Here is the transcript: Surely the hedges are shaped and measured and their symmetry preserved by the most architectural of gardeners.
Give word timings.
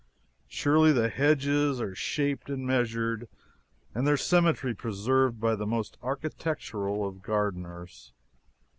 Surely 0.47 0.91
the 0.91 1.09
hedges 1.09 1.79
are 1.79 1.93
shaped 1.93 2.49
and 2.49 2.65
measured 2.65 3.27
and 3.93 4.07
their 4.07 4.17
symmetry 4.17 4.73
preserved 4.73 5.39
by 5.39 5.53
the 5.53 5.67
most 5.67 5.95
architectural 6.01 7.07
of 7.07 7.21
gardeners. 7.21 8.11